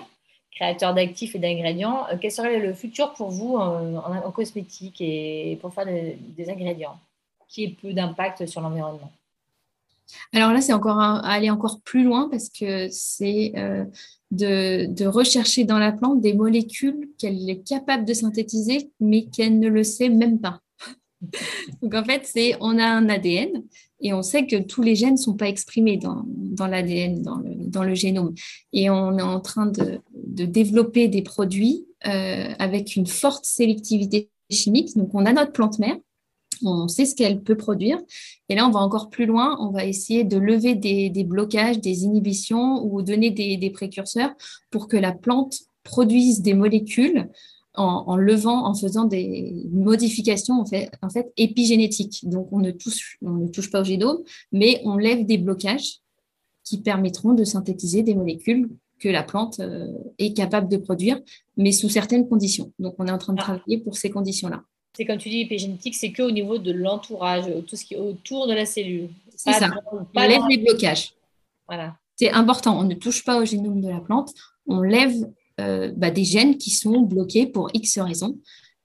[0.50, 5.74] créateur d'actifs et d'ingrédients, euh, quel serait le futur pour vous en, cosmétique et pour
[5.74, 6.98] faire des ingrédients
[7.48, 9.12] qui aient peu d'impact sur l'environnement?
[10.32, 13.84] Alors là, c'est encore aller encore plus loin parce que c'est euh,
[14.30, 19.68] de, rechercher dans la plante des molécules qu'elle est capable de synthétiser, mais qu'elle ne
[19.68, 20.60] le sait même pas.
[21.82, 23.64] Donc en fait, c'est on a un ADN
[24.00, 26.24] et on sait que tous les gènes ne sont pas exprimés dans,
[26.66, 28.34] l'ADN, dans le, génome.
[28.72, 34.96] Et on est en train de, développer des produits euh, avec une forte sélectivité chimique.
[34.96, 35.96] Donc on a notre plante mère
[36.64, 37.98] on sait ce qu'elle peut produire.
[38.48, 42.04] Et là, on va encore plus loin, on va essayer de lever des, blocages, des
[42.04, 44.32] inhibitions ou donner des, précurseurs
[44.70, 47.28] pour que la plante produise des molécules
[47.74, 52.28] en, levant, en faisant des modifications en fait, en fait épigénétiques.
[52.28, 54.18] Donc, on ne, touche, on ne touche pas au génome,
[54.52, 56.00] mais on lève des blocages
[56.64, 58.68] qui permettront de synthétiser des molécules
[58.98, 59.86] que la plante euh,
[60.18, 61.18] est capable de produire,
[61.56, 62.72] mais sous certaines conditions.
[62.78, 63.44] Donc, on est en train de ah.
[63.44, 64.62] travailler pour ces conditions-là
[64.96, 68.46] c'est comme tu dis, l'épigénétique, c'est qu'au niveau de l'entourage, tout ce qui est autour
[68.46, 69.10] de la cellule.
[69.36, 69.70] C'est ça.
[69.92, 71.14] on lève les blocages.
[71.66, 71.96] Voilà.
[72.16, 72.78] C'est important.
[72.78, 74.34] On ne touche pas au génome de la plante.
[74.66, 75.14] On lève
[75.60, 78.38] euh, bah, des gènes qui sont bloqués pour X raisons,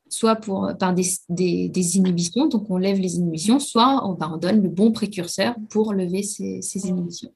[0.07, 4.37] soit pour, par des, des, inhibitions, donc on lève les inhibitions, soit on, bah, on
[4.37, 7.31] donne le bon précurseur pour lever ces, ces inhibitions.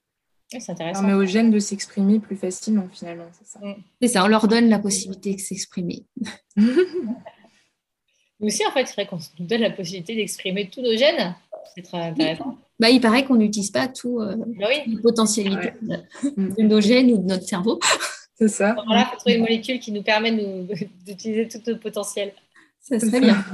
[0.48, 1.04] c'est intéressant.
[1.04, 3.60] On met aux gènes de s'exprimer plus facilement, finalement, c'est ça.
[4.02, 6.06] C'est ça, on leur donne la possibilité de s'exprimer.
[8.40, 11.36] Nous aussi, en fait, il faudrait qu'on nous donne la possibilité d'exprimer tous nos gènes.
[11.76, 12.58] C'est très intéressant.
[12.80, 14.76] Bah, il paraît qu'on n'utilise pas tout euh, Bah oui.
[14.96, 15.98] les potentialités de,
[16.56, 17.80] de nos gènes ou de notre cerveau.
[18.36, 18.76] C'est ça.
[18.86, 20.32] Voilà, il faut trouver une molécule qui nous permet
[21.06, 22.32] d'utiliser tout notre potentiel.
[22.80, 23.44] Ça serait bien.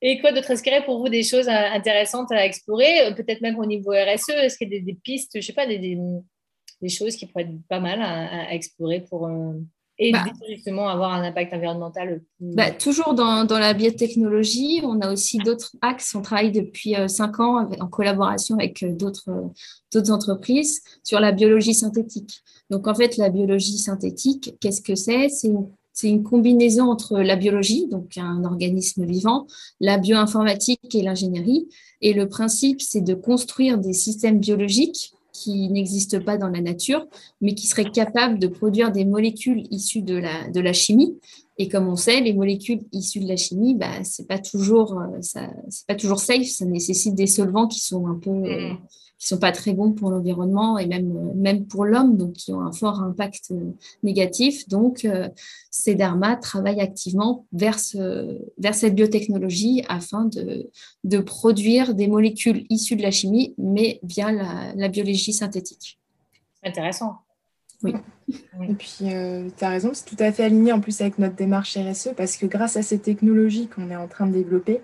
[0.00, 0.50] Et quoi d'autre?
[0.50, 3.06] Est-ce qu'il y aurait pour vous des choses euh, intéressantes à explorer?
[3.06, 5.52] Euh, Peut-être même au niveau RSE, est-ce qu'il y a des, des pistes, je sais
[5.52, 5.98] pas, des, des,
[6.82, 9.28] des choses qui pourraient être pas mal à, à explorer pour
[9.98, 10.32] aider Bah.
[10.48, 12.54] justement avoir un impact environnemental plus...
[12.54, 16.14] Bah, toujours dans, dans la biotechnologie, on a aussi d'autres axes.
[16.14, 19.48] On travaille depuis euh, cinq ans avec- en collaboration avec euh, d'autres euh,
[19.92, 22.42] d'autres entreprises sur la biologie synthétique.
[22.70, 25.28] Donc, en fait, la biologie synthétique, qu'est-ce que c'est?
[25.30, 29.46] C'est une, c'est une combinaison entre la biologie, donc un organisme vivant,
[29.80, 31.68] la bioinformatique et l'ingénierie.
[32.02, 37.06] Et le principe, c'est de construire des systèmes biologiques qui n'existent pas dans la nature,
[37.40, 41.18] mais qui seraient capables de produire des molécules issues de la, de la chimie.
[41.58, 45.18] Et comme on sait, les molécules issues de la chimie, bah, c'est pas toujours, euh,
[45.20, 46.46] c'est pas toujours safe.
[46.46, 48.78] Ça nécessite des solvants qui sont un peu, euh, Mm.
[49.18, 52.52] Qui sont pas très bons pour l'environnement et même, euh, même pour l'homme, donc qui
[52.52, 54.68] ont un fort impact euh, négatif.
[54.68, 55.28] Donc, euh,
[55.70, 60.70] Cederma travaille activement vers, ce- vers cette biotechnologie afin de,
[61.04, 65.98] de produire des molécules issues de la chimie, mais via la, la biologie synthétique.
[66.62, 67.16] Intéressant.
[67.84, 71.76] Et puis, tu as raison, c'est tout à fait aligné en plus avec notre démarche
[71.76, 74.80] RSE parce que grâce à ces technologies qu'on est en train de développer,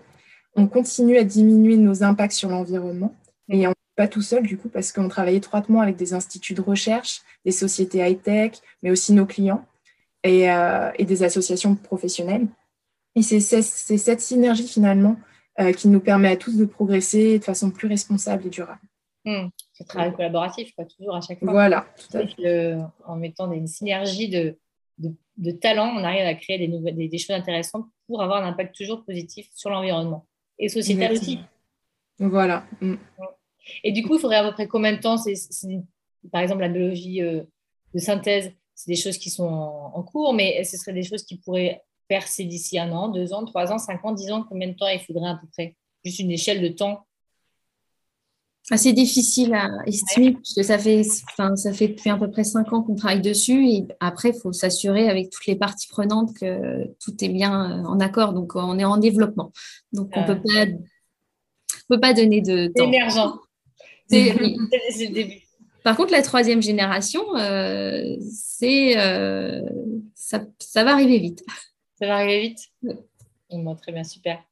[0.54, 3.12] on continue à diminuer nos impacts sur l'environnement.
[3.48, 6.60] Et on pas tout seul du coup parce qu'on travaille étroitement avec des instituts de
[6.60, 8.52] recherche, des sociétés high-tech,
[8.82, 9.64] mais aussi nos clients
[10.22, 12.48] et, euh, et des associations professionnelles.
[13.14, 15.16] Et c'est cette synergie finalement
[15.60, 18.80] euh, qui nous permet à tous de progresser de façon plus responsable et durable.
[19.24, 19.48] Hmm.
[19.72, 21.52] C'est un travail collaboratif, quoi, toujours à chaque fois.
[21.52, 22.34] Voilà, tout à fait.
[22.34, 24.58] Que, en mettant des synergies de,
[24.98, 28.42] de, de talents, on arrive à créer des, nouvelles, des, des choses intéressantes pour avoir
[28.42, 30.26] un impact toujours positif sur l'environnement
[30.58, 31.38] et sociétal aussi.
[32.18, 32.64] Voilà.
[32.80, 32.94] Mm.
[33.82, 35.34] Et du coup, il faudrait à peu près combien de temps c'est,
[36.32, 37.42] Par exemple, la biologie euh,
[37.94, 41.22] de synthèse, c'est des choses qui sont en, en cours, mais ce seraient des choses
[41.24, 44.44] qui pourraient percer d'ici un an, deux ans, trois ans, cinq ans, dix ans.
[44.48, 45.76] Combien de temps il faudrait à peu près?
[46.04, 47.06] Juste une échelle de temps.
[48.70, 52.72] assez difficile à estimer puisque ça fait, enfin, ça fait depuis à peu près cinq
[52.72, 56.86] ans qu'on travaille dessus et après il faut s'assurer avec toutes les parties prenantes que
[57.02, 58.32] tout est bien euh, en accord.
[58.32, 59.52] Donc on est en développement.
[59.92, 60.24] Donc on Ah.
[60.24, 62.84] peut pas, on peut pas donner de temps.
[62.84, 63.38] Émergent.
[64.08, 64.56] C'est- oui.
[64.70, 65.40] C'est c'est le début.
[65.82, 69.60] Par contre, la troisième génération, euh, c'est euh,
[70.14, 71.44] ça, ça va arriver vite.
[71.98, 72.94] Ça va arriver vite Oui.
[73.50, 74.42] Bon, Très bien, super.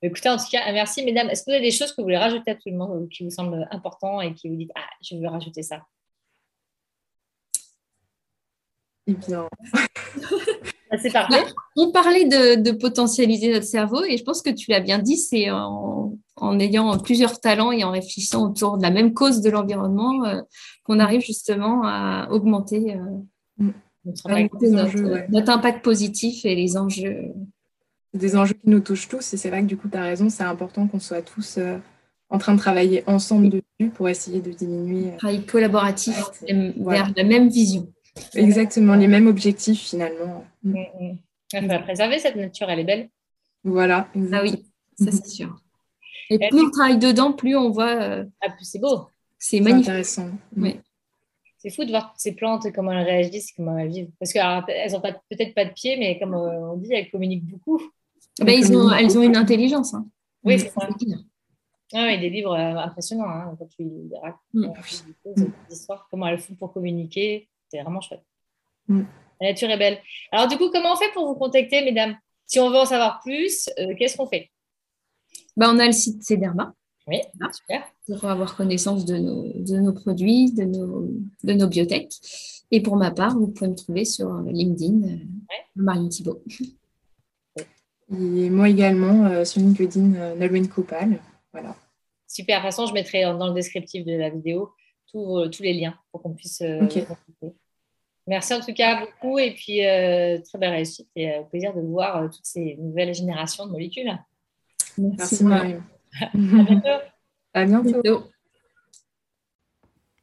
[0.00, 1.28] Écoutez, en tout cas, merci mesdames.
[1.28, 3.66] Est-ce que vous avez des choses que vous voulez rajouter absolument ou qui vous semblent
[3.72, 5.82] importantes et qui vous dites Ah, je veux rajouter ça?
[9.08, 9.48] Eh bien,
[10.90, 11.42] Ah, C'est parfait.
[11.76, 15.16] On parlait de, de potentialiser notre cerveau et je pense que tu l'as bien dit,
[15.16, 19.50] c'est en, en ayant plusieurs talents et en réfléchissant autour de la même cause de
[19.50, 20.40] l'environnement euh,
[20.84, 23.64] qu'on arrive justement à augmenter, euh,
[24.04, 24.54] Notre impact.
[24.54, 25.26] augmenter les notre, enjeux, ouais.
[25.30, 27.32] notre impact positif et les enjeux.
[28.12, 29.34] c'est des enjeux qui nous touchent tous.
[29.34, 31.78] Et c'est vrai que du coup, tu as raison, c'est important qu'on soit tous euh,
[32.30, 36.16] en train de travailler ensemble dessus pour essayer de diminuer Travail collaboratif
[36.78, 37.02] Voilà.
[37.04, 37.88] vers la même vision.
[38.34, 40.44] Exactement les mêmes objectifs finalement.
[40.62, 41.18] Mm, mm.
[41.52, 43.08] Il faut la préserver, cette nature, elle est belle.
[43.64, 44.64] Voilà, Ah oui,
[44.98, 45.60] ça c'est sûr.
[46.30, 49.06] Et Et plus on travaille dedans, plus on voit, euh, Ah, puis c'est beau.
[49.38, 49.88] c'est C'est magnifique.
[49.88, 50.30] intéressant.
[50.56, 50.80] Oui.
[51.58, 54.10] C'est fou de voir toutes ces plantes, comment elles réagissent, comment elles vivent.
[54.18, 57.80] Parce qu'elles n'ont peut-être pas de pieds, mais comme euh, on dit, elles communiquent beaucoup.
[58.40, 59.94] Ben, ils ont, elles ont une intelligence.
[59.94, 60.06] hein.
[60.44, 60.88] Oui, c'est ça.
[61.94, 64.40] Ah oui, des livres euh, impressionnants hein, quand tu les racontes.
[64.52, 64.72] Mm.
[65.68, 67.48] des histoires, comment elles font pour communiquer.
[67.70, 68.22] C'est vraiment chouette.
[68.88, 69.02] Mm.
[69.40, 69.98] La nature est belle.
[70.32, 72.16] Alors, du coup, comment on fait pour vous contacter, mesdames?
[72.46, 74.50] Si on veut en savoir plus, euh, qu'est-ce qu'on fait?
[75.56, 76.74] Ben, on a le site Cederma
[77.06, 77.52] Oui, Ah.
[77.52, 77.82] super.
[78.06, 81.08] pour avoir connaissance de nos, de nos produits, de nos,
[81.44, 82.12] de nos biotech.
[82.70, 85.16] Et pour ma part, vous pouvez me trouver sur LinkedIn, euh,
[85.76, 86.42] Marine Thibault.
[87.58, 91.20] Et moi également euh, sur LinkedIn, euh, Nolwenn Copal.
[91.52, 91.74] Voilà.
[92.28, 92.58] Super.
[92.58, 94.70] De toute façon, je mettrai dans dans le descriptif de la vidéo
[95.16, 96.94] tous, euh, tous les liens pour qu'on puisse euh, Ok.
[96.94, 97.54] les consulter.
[98.28, 101.72] Merci en tout cas beaucoup et puis euh, très belle réussite et euh, au plaisir
[101.74, 104.10] de voir euh, toutes ces nouvelles générations de molécules.
[104.98, 105.54] Merci beaucoup.
[105.54, 105.82] Marion.
[106.20, 106.88] À bientôt.
[107.54, 108.02] à bientôt.
[108.02, 108.24] Bientôt.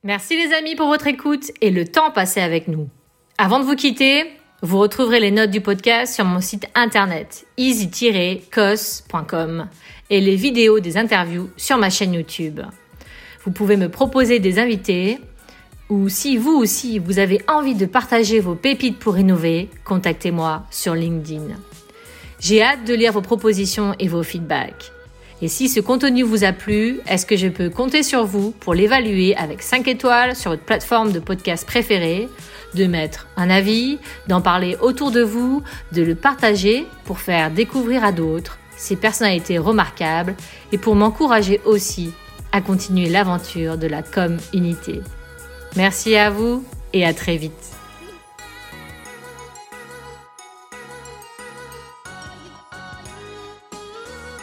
[0.04, 2.90] Merci les amis pour votre écoute et le temps passé avec nous.
[3.38, 4.26] Avant de vous quitter,
[4.62, 8.50] vous retrouverez les notes du podcast sur mon site internet easy-cos.com
[10.10, 12.60] et les vidéos des interviews sur ma chaîne YouTube.
[13.46, 15.20] Vous pouvez me proposer des invités
[15.90, 20.96] ou si vous aussi vous avez envie de partager vos pépites pour innover, contactez-moi sur
[20.96, 21.48] LinkedIn.
[22.40, 24.92] J'ai hâte de lire vos propositions et vos feedbacks.
[25.42, 28.74] Et si ce contenu vous a plu, est-ce que je peux compter sur vous pour
[28.74, 32.30] l'évaluer avec 5 étoiles sur votre plateforme de podcast préférée,
[32.76, 38.06] de mettre un avis, d'en parler autour de vous, de le partager pour faire découvrir
[38.06, 40.36] à d'autres ces personnalités remarquables
[40.72, 42.14] et pour m'encourager aussi
[42.54, 45.02] à continuer l'aventure de la com unité.
[45.76, 47.83] Merci à vous et à très vite.